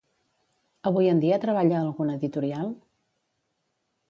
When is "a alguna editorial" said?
1.81-2.73